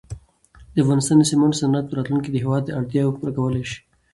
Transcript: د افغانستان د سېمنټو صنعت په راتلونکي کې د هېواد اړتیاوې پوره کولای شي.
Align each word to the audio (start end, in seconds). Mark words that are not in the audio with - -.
د 0.73 0.75
افغانستان 0.83 1.15
د 1.17 1.23
سېمنټو 1.31 1.59
صنعت 1.61 1.85
په 1.87 1.93
راتلونکي 1.97 2.27
کې 2.31 2.31
د 2.33 2.37
هېواد 2.43 2.73
اړتیاوې 2.79 3.13
پوره 3.17 3.31
کولای 3.37 3.63
شي. 3.69 3.79